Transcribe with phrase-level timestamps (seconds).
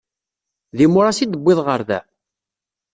[0.77, 1.99] D imuras i d-tewwiḍ ɣer da?